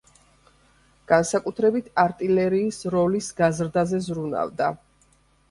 [1.11, 4.73] განსაკუთრებით, არტილერიის როლის გაზრდაზე ზრუნავდა.